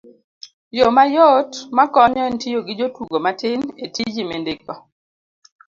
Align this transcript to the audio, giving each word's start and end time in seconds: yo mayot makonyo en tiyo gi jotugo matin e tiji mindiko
yo 0.77 0.87
mayot 0.95 1.51
makonyo 1.77 2.21
en 2.29 2.35
tiyo 2.41 2.59
gi 2.67 2.73
jotugo 2.79 3.17
matin 3.25 3.59
e 3.83 3.85
tiji 3.93 4.21
mindiko 4.29 4.73